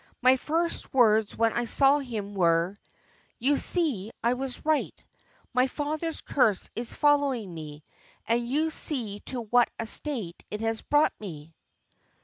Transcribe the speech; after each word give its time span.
My 0.19 0.35
first 0.35 0.91
words 0.95 1.35
when 1.37 1.53
I 1.53 1.65
saw 1.65 1.99
him 1.99 2.33
were, 2.33 2.79
'You 3.37 3.55
see 3.55 4.11
I 4.23 4.33
was 4.33 4.65
right: 4.65 4.95
my 5.53 5.67
father's 5.67 6.21
curse 6.21 6.71
is 6.75 6.95
following 6.95 7.53
me, 7.53 7.83
and 8.25 8.49
you 8.49 8.71
see 8.71 9.19
to 9.27 9.41
what 9.41 9.69
a 9.79 9.85
state 9.85 10.43
it 10.49 10.61
has 10.61 10.81
brought 10.81 11.13
me. 11.19 11.53